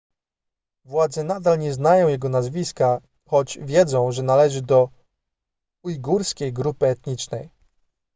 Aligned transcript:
władze 0.85 1.23
nadal 1.23 1.59
nie 1.59 1.73
znają 1.73 2.07
jego 2.07 2.29
nazwiska 2.29 3.01
choć 3.25 3.59
wiedzą 3.61 4.11
że 4.11 4.23
należy 4.23 4.61
do 4.61 4.89
ujgurskiej 5.83 6.53
grupy 6.53 6.87
etnicznej 6.87 7.49